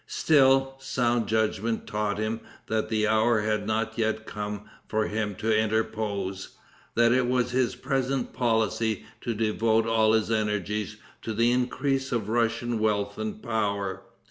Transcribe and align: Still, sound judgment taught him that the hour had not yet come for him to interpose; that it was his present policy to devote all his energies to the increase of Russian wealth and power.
Still, 0.07 0.77
sound 0.79 1.27
judgment 1.27 1.85
taught 1.85 2.17
him 2.17 2.39
that 2.65 2.89
the 2.89 3.05
hour 3.07 3.41
had 3.41 3.67
not 3.67 3.99
yet 3.99 4.25
come 4.25 4.63
for 4.87 5.05
him 5.07 5.35
to 5.35 5.55
interpose; 5.55 6.57
that 6.95 7.11
it 7.11 7.27
was 7.27 7.51
his 7.51 7.75
present 7.75 8.33
policy 8.33 9.05
to 9.23 9.35
devote 9.35 9.85
all 9.85 10.13
his 10.13 10.31
energies 10.31 10.97
to 11.21 11.35
the 11.35 11.51
increase 11.51 12.11
of 12.11 12.29
Russian 12.29 12.79
wealth 12.79 13.19
and 13.19 13.43
power. 13.43 14.01